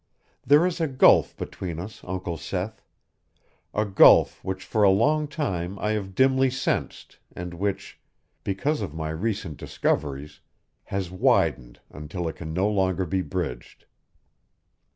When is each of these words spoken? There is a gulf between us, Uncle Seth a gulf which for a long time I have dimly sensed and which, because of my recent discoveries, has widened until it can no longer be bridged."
There 0.43 0.65
is 0.65 0.81
a 0.81 0.87
gulf 0.87 1.37
between 1.37 1.79
us, 1.79 2.01
Uncle 2.03 2.35
Seth 2.35 2.81
a 3.71 3.85
gulf 3.85 4.43
which 4.43 4.65
for 4.65 4.81
a 4.81 4.89
long 4.89 5.27
time 5.27 5.77
I 5.77 5.91
have 5.91 6.15
dimly 6.15 6.49
sensed 6.49 7.19
and 7.35 7.53
which, 7.53 7.99
because 8.43 8.81
of 8.81 8.95
my 8.95 9.11
recent 9.11 9.57
discoveries, 9.57 10.39
has 10.85 11.11
widened 11.11 11.81
until 11.91 12.27
it 12.27 12.35
can 12.37 12.51
no 12.51 12.67
longer 12.67 13.05
be 13.05 13.21
bridged." 13.21 13.85